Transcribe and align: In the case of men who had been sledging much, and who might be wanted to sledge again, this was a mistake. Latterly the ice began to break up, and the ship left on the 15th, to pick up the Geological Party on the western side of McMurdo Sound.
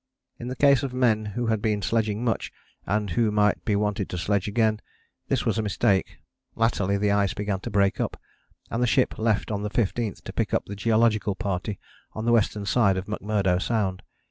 In 0.39 0.47
the 0.47 0.55
case 0.55 0.81
of 0.81 0.95
men 0.95 1.25
who 1.25 1.45
had 1.45 1.61
been 1.61 1.83
sledging 1.83 2.23
much, 2.25 2.51
and 2.87 3.11
who 3.11 3.29
might 3.29 3.63
be 3.63 3.75
wanted 3.75 4.09
to 4.09 4.17
sledge 4.17 4.47
again, 4.47 4.81
this 5.27 5.45
was 5.45 5.59
a 5.59 5.61
mistake. 5.61 6.17
Latterly 6.55 6.97
the 6.97 7.11
ice 7.11 7.35
began 7.35 7.59
to 7.59 7.69
break 7.69 7.99
up, 8.01 8.19
and 8.71 8.81
the 8.81 8.87
ship 8.87 9.19
left 9.19 9.51
on 9.51 9.61
the 9.61 9.69
15th, 9.69 10.23
to 10.23 10.33
pick 10.33 10.55
up 10.55 10.65
the 10.65 10.75
Geological 10.75 11.35
Party 11.35 11.77
on 12.13 12.25
the 12.25 12.31
western 12.31 12.65
side 12.65 12.97
of 12.97 13.05
McMurdo 13.05 13.61
Sound. 13.61 14.01